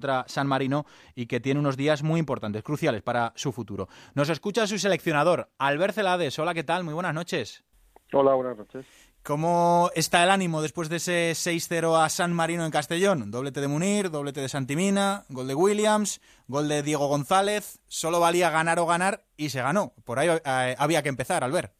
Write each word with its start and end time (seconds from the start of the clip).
contra 0.00 0.24
San 0.28 0.46
Marino 0.46 0.86
y 1.14 1.26
que 1.26 1.40
tiene 1.40 1.60
unos 1.60 1.76
días 1.76 2.02
muy 2.02 2.18
importantes, 2.18 2.62
cruciales 2.62 3.02
para 3.02 3.34
su 3.36 3.52
futuro. 3.52 3.88
Nos 4.14 4.30
escucha 4.30 4.66
su 4.66 4.78
seleccionador, 4.78 5.50
Albert 5.58 5.94
Celades. 5.94 6.38
Hola, 6.38 6.54
¿qué 6.54 6.64
tal? 6.64 6.84
Muy 6.84 6.94
buenas 6.94 7.12
noches. 7.12 7.62
Hola, 8.12 8.32
buenas 8.32 8.56
noches. 8.56 8.86
¿Cómo 9.22 9.90
está 9.94 10.24
el 10.24 10.30
ánimo 10.30 10.62
después 10.62 10.88
de 10.88 10.96
ese 10.96 11.32
6-0 11.32 12.02
a 12.02 12.08
San 12.08 12.32
Marino 12.32 12.64
en 12.64 12.70
Castellón? 12.70 13.30
Doblete 13.30 13.60
de 13.60 13.68
Munir, 13.68 14.10
doblete 14.10 14.40
de 14.40 14.48
Santimina, 14.48 15.24
gol 15.28 15.46
de 15.46 15.54
Williams, 15.54 16.22
gol 16.48 16.68
de 16.68 16.82
Diego 16.82 17.06
González. 17.06 17.78
Solo 17.86 18.18
valía 18.18 18.48
ganar 18.48 18.78
o 18.78 18.86
ganar 18.86 19.24
y 19.36 19.50
se 19.50 19.60
ganó. 19.60 19.92
Por 20.06 20.18
ahí 20.18 20.28
eh, 20.30 20.74
había 20.78 21.02
que 21.02 21.10
empezar, 21.10 21.44
Albert. 21.44 21.74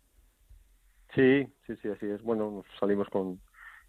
Sí, 1.14 1.46
sí, 1.66 1.74
sí, 1.80 1.88
así 1.88 2.06
es. 2.06 2.22
Bueno, 2.22 2.62
salimos 2.78 3.08
con, 3.08 3.40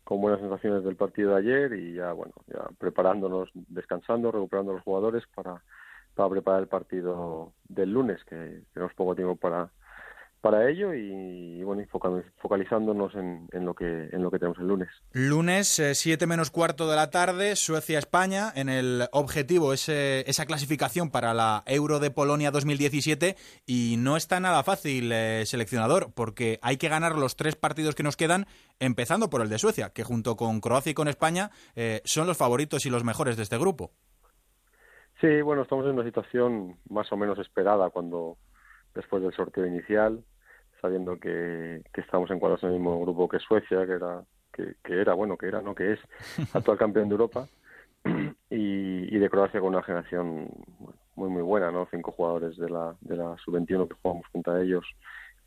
con 0.03 0.21
buenas 0.21 0.39
sensaciones 0.39 0.83
del 0.83 0.95
partido 0.95 1.31
de 1.31 1.37
ayer 1.37 1.73
y 1.73 1.93
ya, 1.95 2.11
bueno, 2.13 2.33
ya 2.47 2.67
preparándonos, 2.77 3.49
descansando, 3.53 4.31
recuperando 4.31 4.71
a 4.71 4.75
los 4.75 4.83
jugadores 4.83 5.23
para, 5.35 5.63
para 6.15 6.29
preparar 6.29 6.61
el 6.61 6.67
partido 6.67 7.53
del 7.69 7.93
lunes, 7.93 8.23
que 8.25 8.63
tenemos 8.73 8.93
poco 8.95 9.15
tiempo 9.15 9.35
para, 9.35 9.69
para 10.41 10.67
ello 10.69 10.93
y, 10.93 11.63
bueno 11.63 11.83
focalizándonos 12.41 13.13
en, 13.15 13.47
lo 13.63 13.75
que 13.75 14.09
en 14.11 14.23
lo 14.23 14.31
que 14.31 14.39
tenemos 14.39 14.57
el 14.57 14.67
lunes. 14.67 14.89
Lunes 15.13 15.81
7 15.93 16.23
eh, 16.23 16.27
menos 16.27 16.49
cuarto 16.49 16.89
de 16.89 16.95
la 16.95 17.11
tarde 17.11 17.55
Suecia 17.55 17.99
España 17.99 18.51
en 18.55 18.67
el 18.67 19.03
objetivo 19.11 19.71
ese, 19.71 20.27
esa 20.29 20.45
clasificación 20.45 21.11
para 21.11 21.33
la 21.33 21.63
Euro 21.67 21.99
de 21.99 22.09
Polonia 22.09 22.49
2017 22.51 23.35
y 23.67 23.95
no 23.99 24.17
está 24.17 24.39
nada 24.39 24.63
fácil 24.63 25.11
eh, 25.11 25.43
seleccionador 25.45 26.11
porque 26.13 26.59
hay 26.63 26.77
que 26.77 26.89
ganar 26.89 27.15
los 27.15 27.35
tres 27.35 27.55
partidos 27.55 27.93
que 27.93 28.03
nos 28.03 28.17
quedan 28.17 28.47
empezando 28.79 29.29
por 29.29 29.41
el 29.41 29.49
de 29.49 29.59
Suecia 29.59 29.91
que 29.93 30.03
junto 30.03 30.35
con 30.35 30.59
Croacia 30.59 30.91
y 30.91 30.95
con 30.95 31.07
España 31.07 31.51
eh, 31.75 32.01
son 32.03 32.25
los 32.25 32.37
favoritos 32.37 32.85
y 32.85 32.89
los 32.89 33.03
mejores 33.03 33.37
de 33.37 33.43
este 33.43 33.59
grupo. 33.59 33.91
Sí 35.21 35.41
bueno 35.43 35.61
estamos 35.61 35.85
en 35.85 35.93
una 35.93 36.03
situación 36.03 36.77
más 36.89 37.11
o 37.11 37.17
menos 37.17 37.37
esperada 37.37 37.91
cuando 37.91 38.37
después 38.95 39.21
del 39.21 39.33
sorteo 39.33 39.65
inicial 39.65 40.23
sabiendo 40.81 41.19
que, 41.19 41.83
que 41.93 42.01
estamos 42.01 42.29
encuadrados 42.31 42.63
en 42.63 42.69
el 42.69 42.75
mismo 42.75 42.99
grupo 43.01 43.29
que 43.29 43.39
Suecia, 43.39 43.85
que 43.85 43.93
era, 43.93 44.23
que, 44.51 44.75
era, 44.83 45.13
bueno, 45.13 45.37
que 45.37 45.47
era, 45.47 45.61
no 45.61 45.75
que 45.75 45.93
es, 45.93 45.99
actual 46.53 46.77
campeón 46.77 47.09
de 47.09 47.13
Europa, 47.13 47.47
y, 48.49 49.15
y 49.15 49.19
de 49.19 49.29
Croacia 49.29 49.59
con 49.59 49.69
una 49.69 49.83
generación 49.83 50.49
muy, 51.15 51.29
muy 51.29 51.43
buena, 51.43 51.71
¿no? 51.71 51.87
Cinco 51.91 52.11
jugadores 52.11 52.57
de 52.57 52.69
la, 52.69 52.95
de 53.01 53.15
la 53.15 53.37
sub-21 53.37 53.87
que 53.87 53.95
jugamos 54.01 54.25
junto 54.31 54.51
a 54.51 54.61
ellos 54.61 54.85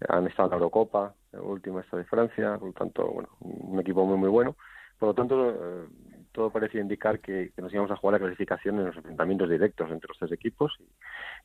han 0.09 0.27
estado 0.27 0.47
en 0.47 0.51
la 0.51 0.57
Eurocopa, 0.57 1.15
la 1.33 1.41
última 1.41 1.81
está 1.81 1.97
de 1.97 2.05
Francia, 2.05 2.57
por 2.59 2.69
lo 2.69 2.75
tanto, 2.75 3.07
bueno, 3.07 3.29
un 3.41 3.79
equipo 3.81 4.05
muy, 4.05 4.19
muy 4.19 4.29
bueno. 4.29 4.57
Por 4.99 5.09
lo 5.09 5.15
tanto, 5.15 5.51
eh, 5.51 5.87
todo 6.35 6.51
parecía 6.51 6.81
indicar 6.81 7.21
que, 7.21 7.53
nos 7.57 7.73
íbamos 7.73 7.93
a 7.93 7.97
jugar 7.97 8.15
la 8.15 8.27
clasificación 8.27 8.79
en 8.81 8.87
los 8.87 8.97
enfrentamientos 8.97 9.49
directos 9.49 9.91
entre 9.91 10.09
los 10.09 10.19
tres 10.19 10.33
equipos 10.33 10.77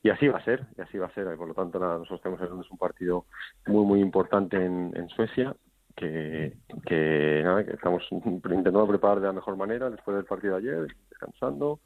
y, 0.02 0.10
así 0.10 0.26
va 0.26 0.38
a 0.38 0.44
ser, 0.44 0.66
y 0.76 0.82
así 0.82 0.98
va 0.98 1.06
a 1.06 1.14
ser. 1.14 1.36
Por 1.36 1.48
lo 1.48 1.54
tanto, 1.54 1.78
nosotros 1.78 2.20
tenemos 2.20 2.42
en 2.42 2.72
un 2.72 2.78
partido 2.78 3.24
muy, 3.66 3.86
muy 3.86 4.00
importante 4.00 4.56
en, 4.56 5.08
Suecia 5.10 5.54
que, 5.96 6.56
que, 6.86 7.40
nada, 7.44 7.64
que 7.64 7.72
estamos 7.72 8.06
intentando 8.10 8.86
preparar 8.88 9.20
de 9.20 9.28
la 9.28 9.32
mejor 9.32 9.56
manera 9.56 9.88
después 9.90 10.16
del 10.16 10.26
partido 10.26 10.58
de 10.58 10.68
ayer, 10.68 10.96
descansando, 11.08 11.78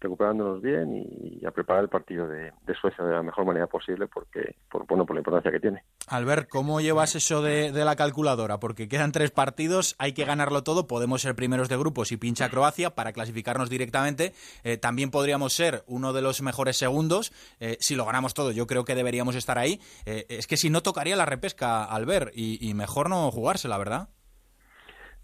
recuperándonos 0.00 0.60
bien 0.60 0.94
y, 0.94 1.44
a 1.46 1.50
preparar 1.50 1.84
el 1.84 1.88
partido 1.88 2.26
de, 2.26 2.52
Suecia 2.80 3.04
de 3.04 3.14
la 3.14 3.22
mejor 3.22 3.46
manera 3.46 3.66
posible 3.66 4.06
porque 4.06 4.56
por 4.70 4.86
bueno 4.86 5.06
por 5.06 5.16
la 5.16 5.20
importancia 5.20 5.50
que 5.50 5.60
tiene. 5.60 5.82
Albert, 6.08 6.48
¿cómo 6.48 6.80
llevas 6.80 7.14
eso 7.14 7.40
de, 7.40 7.72
la 7.72 7.96
calculadora? 7.96 8.58
Porque 8.58 8.88
quedan 8.88 9.12
tres 9.12 9.30
partidos, 9.30 9.96
hay 9.98 10.12
que 10.12 10.24
ganarlo 10.24 10.62
todo, 10.62 10.86
podemos 10.86 11.22
ser 11.22 11.34
primeros 11.34 11.68
de 11.68 11.78
grupo 11.78 12.04
si 12.04 12.16
pincha 12.16 12.50
Croacia 12.50 12.90
para 12.90 13.12
clasificarnos 13.12 13.70
directamente, 13.70 14.34
eh, 14.62 14.76
también 14.76 15.10
podríamos 15.10 15.54
ser 15.54 15.84
uno 15.86 16.12
de 16.12 16.20
los 16.20 16.42
mejores 16.42 16.76
segundos, 16.76 17.32
eh, 17.60 17.76
si 17.80 17.94
lo 17.94 18.04
ganamos 18.04 18.34
todo 18.34 18.50
yo 18.50 18.66
creo 18.66 18.84
que 18.84 18.94
deberíamos 18.94 19.36
estar 19.36 19.58
ahí, 19.58 19.80
eh, 20.04 20.26
es 20.28 20.46
que 20.46 20.56
si 20.56 20.68
no 20.68 20.82
tocaría 20.82 21.16
la 21.16 21.26
repesca 21.26 21.84
Albert 21.84 22.32
y, 22.34 22.74
mejor 22.74 23.08
no 23.08 23.30
jugársela, 23.30 23.78
¿verdad? 23.78 24.08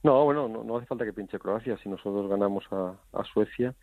No, 0.02 0.24
bueno, 0.24 0.48
no, 0.48 0.76
hace 0.78 0.86
falta 0.86 1.04
que 1.04 1.12
pinche 1.12 1.38
Croacia, 1.38 1.76
si 1.82 1.88
nosotros 1.90 2.28
ganamos 2.30 2.64
a 2.72 3.24
Suecia, 3.24 3.74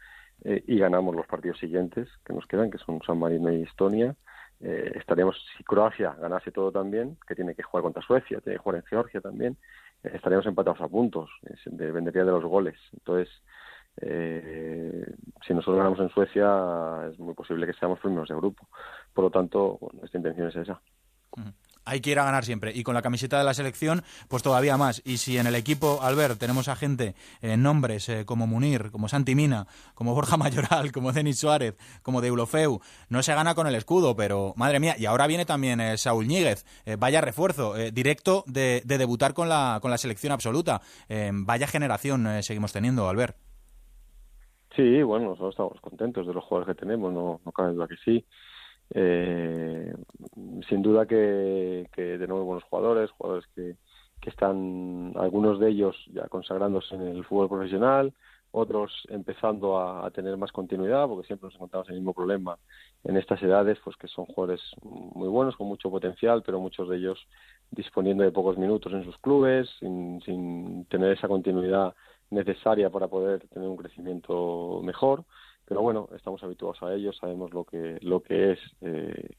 eh, 0.44 0.64
y 0.68 0.80
ganamos 0.80 1.16
los 1.16 1.28
partidos 1.28 1.60
siguientes 1.60 2.08
que 2.26 2.34
nos 2.34 2.46
quedan, 2.46 2.72
que 2.72 2.78
son 2.78 3.02
San 3.02 3.20
Marino 3.20 3.52
y 3.52 3.64
Estonia, 3.64 4.16
eh, 4.62 4.94
estaríamos, 4.96 5.36
si 5.58 5.64
Croacia 5.64 6.16
ganase 6.20 6.52
todo 6.52 6.72
también, 6.72 7.18
que 7.28 7.36
tiene 7.36 7.56
que 7.56 7.64
jugar 7.64 7.84
contra 7.84 8.02
Suecia, 8.02 8.40
tiene 8.42 8.58
que 8.58 8.64
jugar 8.64 8.78
en 8.78 8.86
Georgia 8.86 9.22
también, 9.22 9.58
eh, 10.04 10.12
estaríamos 10.14 10.46
empatados 10.46 10.82
a 10.82 10.88
puntos, 10.88 11.30
dependería 11.66 12.24
de 12.24 12.32
los 12.32 12.44
goles. 12.44 12.78
Entonces, 12.94 13.30
si 14.02 15.54
nosotros 15.54 15.76
ganamos 15.76 16.00
en 16.00 16.10
Suecia, 16.10 17.10
es 17.12 17.20
muy 17.20 17.34
posible 17.34 17.66
que 17.66 17.74
seamos 17.74 18.00
primeros 18.00 18.30
de 18.30 18.36
grupo. 18.36 18.66
Por 19.14 19.26
lo 19.26 19.30
tanto, 19.30 19.78
nuestra 19.92 20.20
intención 20.20 20.48
es 20.48 20.56
esa 20.56 20.80
hay 21.90 22.02
que 22.02 22.12
ir 22.12 22.20
a 22.20 22.24
ganar 22.24 22.46
siempre. 22.46 22.72
Y 22.74 22.84
con 22.84 22.94
la 22.94 23.02
camiseta 23.02 23.38
de 23.38 23.44
la 23.44 23.54
selección, 23.54 24.04
pues 24.28 24.44
todavía 24.44 24.78
más. 24.78 25.02
Y 25.06 25.18
si 25.18 25.38
en 25.38 25.48
el 25.48 25.56
equipo, 25.56 26.00
Albert, 26.02 26.40
tenemos 26.40 26.68
a 26.68 26.76
gente, 26.76 27.16
en 27.42 27.52
eh, 27.52 27.58
nombres 27.58 28.08
eh, 28.10 28.26
como 28.26 28.48
Munir, 28.48 28.92
como 28.92 29.08
Santi 29.08 29.36
Mina, 29.36 29.66
como 29.96 30.14
Borja 30.14 30.38
Mayoral, 30.38 30.92
como 30.92 31.12
Denis 31.12 31.40
Suárez, 31.40 31.76
como 32.04 32.22
Deulofeu, 32.22 32.80
no 33.10 33.24
se 33.24 33.34
gana 33.34 33.56
con 33.56 33.68
el 33.68 33.76
escudo, 33.76 34.16
pero 34.16 34.54
madre 34.56 34.80
mía. 34.80 34.96
Y 34.98 35.06
ahora 35.06 35.28
viene 35.28 35.46
también 35.46 35.82
eh, 35.82 35.98
Saúl 35.98 36.28
Ñíguez, 36.28 36.66
vaya 36.98 37.22
refuerzo, 37.22 37.74
directo 37.92 38.44
de, 38.46 38.82
debutar 38.86 39.34
con 39.34 39.50
la, 39.50 39.80
con 39.82 39.92
la 39.92 39.98
selección 39.98 40.32
absoluta. 40.32 40.82
vaya 41.32 41.68
generación 41.68 42.44
seguimos 42.44 42.72
teniendo, 42.72 43.10
Albert. 43.10 43.36
Sí, 44.76 45.02
bueno, 45.04 45.30
nosotros 45.30 45.54
estamos 45.54 45.82
contentos 45.82 46.28
de 46.28 46.34
los 46.34 46.44
jugadores 46.44 46.76
que 46.76 46.82
tenemos, 46.82 47.12
no, 47.12 47.42
no 47.44 47.52
cabe 47.52 47.74
duda 47.74 47.88
que 47.88 47.98
sí. 48.06 48.26
Eh, 48.94 49.94
sin 50.68 50.82
duda 50.82 51.06
que, 51.06 51.88
que 51.94 52.18
de 52.18 52.28
nuevo 52.28 52.46
buenos 52.46 52.64
jugadores, 52.64 53.12
jugadores 53.12 53.46
que, 53.56 53.76
que 54.20 54.30
están, 54.30 55.14
algunos 55.16 55.60
de 55.60 55.70
ellos 55.70 55.96
ya 56.14 56.28
consagrándose 56.28 56.96
en 56.96 57.02
el 57.02 57.24
fútbol 57.26 57.50
profesional, 57.50 58.14
otros 58.52 58.92
empezando 59.10 59.80
a, 59.80 60.10
tener 60.12 60.36
más 60.38 60.52
continuidad, 60.52 61.08
porque 61.08 61.28
siempre 61.28 61.48
nos 61.48 61.56
encontramos 61.56 61.88
el 61.90 61.96
mismo 61.96 62.14
problema 62.14 62.58
en 63.04 63.16
estas 63.16 63.42
edades, 63.44 63.78
pues 63.84 63.96
que 63.96 64.08
son 64.08 64.26
jugadores 64.26 64.62
muy 64.82 65.28
buenos, 65.28 65.56
con 65.56 65.68
mucho 65.68 65.92
potencial, 65.92 66.42
pero 66.44 66.60
muchos 66.60 66.90
de 66.90 66.98
ellos 66.98 67.20
disponiendo 67.70 68.24
de 68.24 68.32
pocos 68.32 68.58
minutos 68.58 68.92
en 68.94 69.04
sus 69.04 69.18
clubes, 69.20 69.70
sin, 69.80 70.20
sin 70.22 70.86
tener 70.86 71.12
esa 71.12 71.28
continuidad 71.28 71.94
necesaria 72.32 72.90
para 72.90 73.08
poder 73.08 73.48
tener 73.50 73.70
un 73.70 73.78
crecimiento 73.78 74.82
mejor 74.84 75.26
pero 75.70 75.84
bueno, 75.84 76.10
estamos 76.16 76.44
habituados 76.44 76.82
a 76.82 76.92
ello, 76.96 77.14
sabemos 77.14 77.54
lo 77.54 77.64
que 77.64 78.00
lo 78.02 78.24
que 78.24 78.54
es 78.54 78.60
eh, 78.82 79.36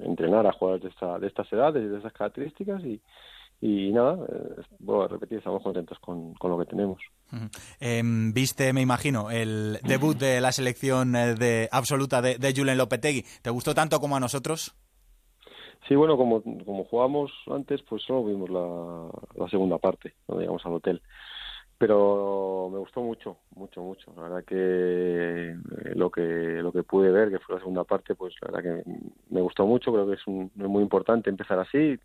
entrenar 0.00 0.44
a 0.44 0.52
jugadores 0.52 0.82
de, 0.82 0.88
esta, 0.88 1.20
de 1.20 1.28
estas 1.28 1.50
edades 1.52 1.84
y 1.84 1.86
de 1.86 1.98
esas 1.98 2.12
características 2.12 2.82
y, 2.84 3.00
y 3.60 3.92
nada, 3.92 4.18
eh, 4.28 5.04
a 5.04 5.08
repetir, 5.08 5.38
estamos 5.38 5.62
contentos 5.62 6.00
con, 6.00 6.34
con 6.34 6.50
lo 6.50 6.58
que 6.58 6.66
tenemos. 6.66 7.00
Em, 7.78 8.32
viste, 8.32 8.72
me 8.72 8.80
imagino, 8.80 9.30
el 9.30 9.78
debut 9.84 10.18
de 10.18 10.40
la 10.40 10.50
selección 10.50 11.14
eh, 11.14 11.36
de 11.36 11.68
absoluta 11.70 12.20
de, 12.20 12.38
de 12.38 12.52
Julen 12.54 12.76
Lopetegui. 12.76 13.24
¿Te 13.40 13.50
gustó 13.50 13.72
tanto 13.72 14.00
como 14.00 14.16
a 14.16 14.20
nosotros? 14.20 14.74
Sí, 15.86 15.94
bueno, 15.94 16.16
como, 16.16 16.42
como 16.42 16.84
jugamos 16.86 17.30
antes, 17.46 17.80
pues 17.82 18.02
solo 18.02 18.24
vimos 18.24 18.50
la, 18.50 19.08
la 19.36 19.48
segunda 19.48 19.78
parte, 19.78 20.14
cuando 20.26 20.40
llegamos 20.40 20.66
al 20.66 20.74
hotel 20.74 21.02
pero 21.82 22.68
me 22.72 22.78
gustó 22.78 23.00
mucho, 23.00 23.38
mucho, 23.56 23.82
mucho. 23.82 24.12
La 24.14 24.22
verdad 24.22 24.44
que 24.44 25.50
eh, 25.50 25.56
lo 25.96 26.12
que 26.12 26.22
lo 26.62 26.70
que 26.70 26.84
pude 26.84 27.10
ver, 27.10 27.28
que 27.28 27.40
fue 27.40 27.56
la 27.56 27.60
segunda 27.60 27.82
parte, 27.82 28.14
pues 28.14 28.36
la 28.40 28.52
verdad 28.52 28.84
que 28.84 28.90
me 29.30 29.40
gustó 29.40 29.66
mucho. 29.66 29.92
Creo 29.92 30.06
que 30.06 30.14
es, 30.14 30.24
un, 30.28 30.52
muy 30.54 30.80
importante 30.80 31.28
empezar 31.28 31.58
así, 31.58 31.98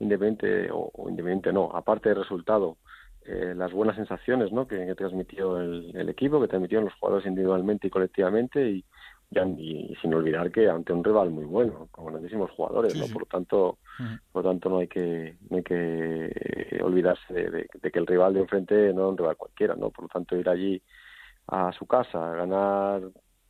independiente 0.00 0.70
o, 0.72 0.90
independiente 1.08 1.52
no, 1.52 1.70
aparte 1.72 2.08
del 2.08 2.18
resultado, 2.18 2.78
eh, 3.24 3.54
las 3.56 3.70
buenas 3.72 3.94
sensaciones, 3.94 4.50
¿no? 4.50 4.66
Que, 4.66 4.92
transmitió 4.96 5.60
el, 5.60 5.92
el, 5.94 6.08
equipo, 6.08 6.40
que 6.40 6.48
transmitieron 6.48 6.86
los 6.86 6.94
jugadores 6.94 7.24
individualmente 7.24 7.86
y 7.86 7.90
colectivamente 7.90 8.70
y, 8.72 8.84
y, 9.58 9.94
sin 10.00 10.14
olvidar 10.14 10.50
que 10.50 10.68
ante 10.68 10.92
un 10.92 11.02
rival 11.02 11.30
muy 11.30 11.44
bueno, 11.44 11.88
con 11.90 12.06
grandísimos 12.06 12.50
jugadores, 12.50 12.94
¿no? 12.96 13.06
Por 13.06 13.22
lo 13.22 13.26
tanto, 13.26 13.78
por 14.30 14.44
lo 14.44 14.50
tanto 14.50 14.68
no 14.68 14.78
hay 14.78 14.88
que 14.88 15.36
no 15.48 15.56
hay 15.56 15.62
que 15.62 16.80
olvidarse 16.82 17.32
de, 17.32 17.90
que 17.90 17.98
el 17.98 18.06
rival 18.06 18.34
de 18.34 18.40
enfrente 18.40 18.92
no 18.92 19.06
es 19.06 19.10
un 19.12 19.18
rival 19.18 19.36
cualquiera, 19.36 19.74
¿no? 19.74 19.90
Por 19.90 20.04
lo 20.04 20.08
tanto, 20.08 20.36
ir 20.36 20.48
allí 20.48 20.82
a 21.48 21.72
su 21.72 21.86
casa, 21.86 22.32
a 22.32 22.36
ganar 22.36 23.02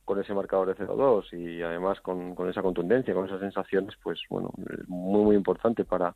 con 0.05 0.19
ese 0.19 0.33
marcador 0.33 0.67
de 0.67 0.85
0-2 0.85 1.33
y 1.33 1.61
además 1.61 2.01
con, 2.01 2.35
con 2.35 2.49
esa 2.49 2.61
contundencia, 2.61 3.13
con 3.13 3.25
esas 3.25 3.39
sensaciones, 3.39 3.95
pues 4.01 4.19
bueno, 4.29 4.51
muy 4.87 5.23
muy 5.23 5.35
importante 5.35 5.85
para, 5.85 6.15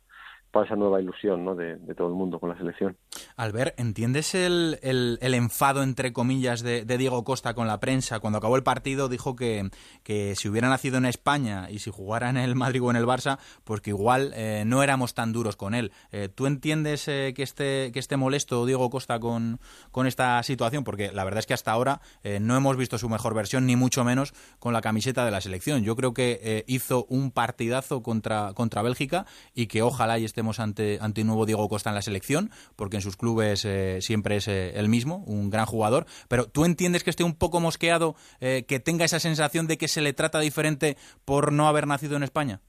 para 0.50 0.66
esa 0.66 0.76
nueva 0.76 1.00
ilusión 1.00 1.44
¿no? 1.44 1.54
de, 1.54 1.76
todo 1.94 2.08
el 2.08 2.14
mundo 2.14 2.38
con 2.38 2.50
la 2.50 2.58
selección. 2.58 2.96
Albert, 3.38 3.78
¿entiendes 3.78 4.34
el, 4.34 4.80
el, 4.82 5.34
enfado, 5.34 5.84
entre 5.84 6.12
comillas, 6.12 6.60
de, 6.60 6.84
Diego 6.84 7.22
Costa 7.22 7.54
con 7.54 7.68
la 7.68 7.78
prensa? 7.78 8.18
Cuando 8.18 8.38
acabó 8.38 8.56
el 8.56 8.64
partido 8.64 9.08
dijo 9.08 9.36
que, 9.36 9.70
que, 10.02 10.34
si 10.34 10.48
hubiera 10.48 10.68
nacido 10.68 10.98
en 10.98 11.04
España 11.04 11.70
y 11.70 11.78
si 11.78 11.92
jugara 11.92 12.30
en 12.30 12.36
el 12.36 12.56
Madrid 12.56 12.82
o 12.82 12.90
en 12.90 12.96
el 12.96 13.06
Barça, 13.06 13.38
pues 13.62 13.80
que 13.80 13.90
igual 13.90 14.32
eh, 14.34 14.64
no 14.66 14.82
éramos 14.82 15.14
tan 15.14 15.32
duros 15.32 15.54
con 15.54 15.74
él. 15.74 15.92
Eh, 16.10 16.28
¿Tú 16.34 16.46
entiendes 16.46 17.06
eh, 17.06 17.32
que, 17.36 17.44
esté, 17.44 17.92
que 17.92 18.00
esté 18.00 18.16
molesto 18.16 18.66
Diego 18.66 18.90
Costa 18.90 19.20
con, 19.20 19.60
con 19.92 20.08
esta 20.08 20.42
situación? 20.42 20.82
Porque 20.82 21.12
la 21.12 21.22
verdad 21.22 21.38
es 21.38 21.46
que 21.46 21.54
hasta 21.54 21.70
ahora 21.70 22.00
no 22.40 22.56
hemos 22.56 22.76
visto 22.76 22.98
su 22.98 23.08
mejor 23.08 23.34
versión, 23.34 23.66
ni 23.66 23.76
mucho 23.76 24.02
menos 24.02 24.34
con 24.58 24.72
la 24.72 24.80
camiseta 24.80 25.24
de 25.24 25.30
la 25.30 25.40
selección. 25.40 25.84
Yo 25.84 25.94
creo 25.94 26.12
que 26.12 26.64
hizo 26.66 27.06
un 27.08 27.30
partidazo 27.30 28.02
contra, 28.02 28.52
contra 28.54 28.82
Bélgica 28.82 29.26
y 29.54 29.68
que 29.68 29.82
ojalá 29.82 30.18
y 30.18 30.24
estemos 30.24 30.58
ante, 30.58 30.98
ante 31.00 31.20
un 31.20 31.28
nuevo 31.28 31.46
Diego 31.46 31.68
Costa 31.68 31.90
en 31.90 31.94
la 31.94 32.02
selección, 32.02 32.50
porque 32.74 32.96
en 32.96 33.02
sus 33.02 33.16
clubes 33.16 33.27
eh, 33.42 34.00
siempre 34.00 34.36
es 34.36 34.48
eh, 34.48 34.78
el 34.78 34.88
mismo, 34.88 35.24
un 35.26 35.50
gran 35.50 35.66
jugador, 35.66 36.06
pero 36.28 36.46
¿tú 36.46 36.64
entiendes 36.64 37.04
que 37.04 37.10
esté 37.10 37.24
un 37.24 37.36
poco 37.36 37.60
mosqueado, 37.60 38.14
eh, 38.40 38.64
que 38.66 38.80
tenga 38.80 39.04
esa 39.04 39.20
sensación 39.20 39.66
de 39.66 39.78
que 39.78 39.88
se 39.88 40.00
le 40.00 40.12
trata 40.12 40.40
diferente 40.40 40.96
por 41.24 41.52
no 41.52 41.68
haber 41.68 41.86
nacido 41.86 42.16
en 42.16 42.22
España? 42.22 42.60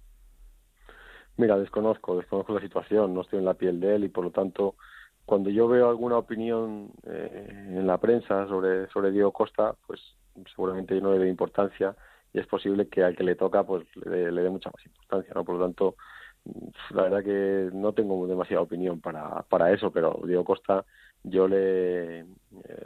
Mira, 1.38 1.58
desconozco, 1.58 2.18
desconozco 2.18 2.54
la 2.54 2.62
situación, 2.62 3.14
no 3.14 3.22
estoy 3.22 3.40
en 3.40 3.46
la 3.46 3.54
piel 3.54 3.80
de 3.80 3.96
él 3.96 4.04
y 4.04 4.10
por 4.10 4.26
lo 4.26 4.32
tanto 4.32 4.76
cuando 5.26 5.50
yo 5.50 5.68
veo 5.68 5.90
alguna 5.90 6.18
opinión 6.18 6.92
en 7.06 7.86
la 7.86 8.00
prensa 8.00 8.48
sobre, 8.48 8.90
sobre 8.90 9.12
Diego 9.12 9.32
Costa, 9.32 9.76
pues 9.86 10.02
seguramente 10.56 11.00
no 11.00 11.14
le 11.14 11.20
dé 11.20 11.30
importancia 11.30 11.96
y 12.34 12.40
es 12.40 12.48
posible 12.48 12.88
que 12.88 13.04
al 13.04 13.16
que 13.16 13.24
le 13.24 13.36
toca 13.36 13.64
pues 13.64 13.86
le 13.96 14.32
dé 14.32 14.50
mucha 14.50 14.72
más 14.76 14.86
importancia, 14.86 15.32
¿no? 15.36 15.46
Por 15.46 15.56
lo 15.56 15.66
tanto, 15.66 15.96
la 16.92 17.04
verdad 17.04 17.24
que 17.24 17.70
no 17.74 17.94
tengo 17.94 18.28
demasiada 18.28 18.64
opinión 18.64 19.02
para, 19.02 19.44
para 19.44 19.72
eso, 19.72 19.92
pero 19.92 20.20
Diego 20.26 20.44
Costa 20.44 20.86
yo 21.24 21.48
le, 21.48 22.20
eh, 22.20 22.26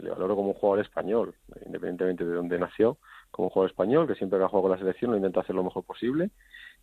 le 0.02 0.10
valoro 0.10 0.36
como 0.36 0.50
un 0.50 0.54
jugador 0.56 0.84
español, 0.84 1.36
independientemente 1.66 2.26
de 2.26 2.34
dónde 2.34 2.60
nació, 2.60 2.98
como 3.32 3.48
un 3.48 3.52
jugador 3.52 3.72
español 3.72 4.08
que 4.08 4.16
siempre 4.16 4.40
que 4.40 4.46
ha 4.46 4.48
jugado 4.48 4.64
con 4.64 4.72
la 4.72 4.78
selección 4.78 5.12
lo 5.12 5.18
intenta 5.18 5.42
hacer 5.42 5.56
lo 5.56 5.64
mejor 5.64 5.84
posible, 5.84 6.32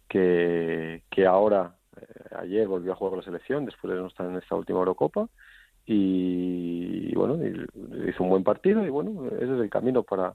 que, 0.09 1.03
que 1.11 1.27
ahora, 1.27 1.77
eh, 1.97 2.37
ayer 2.39 2.69
volvió 2.69 2.93
a 2.93 2.97
jugar 2.97 3.11
con 3.11 3.19
la 3.21 3.25
selección 3.25 3.65
después 3.65 3.93
de 3.93 4.01
no 4.01 4.07
estar 4.07 4.27
en 4.27 4.37
esta 4.37 4.55
última 4.55 4.79
Eurocopa 4.79 5.29
y, 5.87 7.13
bueno, 7.15 7.39
hizo 8.09 8.23
un 8.23 8.31
buen 8.31 8.45
partido 8.45 8.85
y 8.85 8.91
bueno, 8.91 9.27
ese 9.27 9.55
es 9.55 9.61
el 9.61 9.71
camino 9.71 10.03
para, 10.05 10.35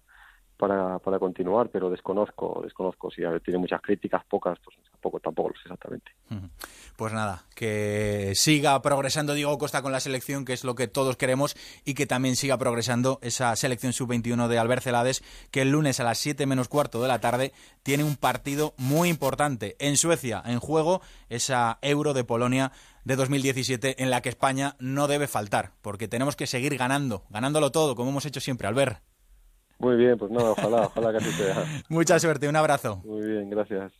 para, 0.57 0.99
para 0.99 1.19
continuar, 1.19 1.69
pero 1.69 1.89
desconozco, 1.89 2.61
desconozco 2.63 3.11
si 3.11 3.21
tiene 3.43 3.59
muchas 3.59 3.81
críticas, 3.81 4.23
pocas, 4.25 4.57
pues 4.63 4.77
tampoco, 4.91 5.19
tampoco 5.19 5.49
lo 5.49 5.55
sé 5.55 5.61
exactamente. 5.63 6.11
Pues 6.95 7.13
nada, 7.13 7.43
que 7.55 8.31
siga 8.35 8.81
progresando 8.81 9.33
Diego 9.33 9.57
Costa 9.57 9.81
con 9.81 9.91
la 9.91 9.99
selección, 9.99 10.45
que 10.45 10.53
es 10.53 10.63
lo 10.63 10.75
que 10.75 10.87
todos 10.87 11.17
queremos, 11.17 11.55
y 11.83 11.93
que 11.93 12.05
también 12.05 12.35
siga 12.35 12.57
progresando 12.57 13.19
esa 13.21 13.55
selección 13.55 13.91
sub-21 13.91 14.47
de 14.47 14.57
Albert 14.57 14.83
Celades, 14.83 15.23
que 15.51 15.61
el 15.61 15.71
lunes 15.71 15.99
a 15.99 16.05
las 16.05 16.17
7 16.19 16.45
menos 16.45 16.69
cuarto 16.69 17.01
de 17.01 17.09
la 17.09 17.19
tarde 17.19 17.51
tiene 17.83 18.03
un 18.03 18.15
partido 18.15 18.73
muy 18.77 19.09
importante 19.09 19.75
en 19.79 19.97
Suecia, 19.97 20.41
en 20.45 20.59
juego 20.59 21.01
esa 21.29 21.79
Euro 21.81 22.13
de 22.13 22.23
Polonia 22.23 22.71
de 23.03 23.15
2017 23.15 24.01
en 24.01 24.09
la 24.09 24.21
que 24.21 24.29
España 24.29 24.75
no 24.79 25.07
debe 25.07 25.27
faltar, 25.27 25.73
porque 25.81 26.07
tenemos 26.07 26.35
que 26.35 26.47
seguir 26.47 26.77
ganando, 26.77 27.23
ganándolo 27.29 27.71
todo, 27.71 27.95
como 27.95 28.09
hemos 28.09 28.25
hecho 28.25 28.39
siempre, 28.39 28.67
Albert. 28.67 29.01
Muy 29.79 29.95
bien, 29.97 30.17
pues 30.17 30.31
nada, 30.31 30.51
ojalá, 30.51 30.81
ojalá 30.83 31.11
que 31.11 31.17
así 31.17 31.31
sea. 31.31 31.65
Mucha 31.89 32.19
suerte, 32.19 32.47
un 32.47 32.55
abrazo. 32.55 33.01
Muy 33.03 33.27
bien, 33.27 33.49
gracias. 33.49 33.93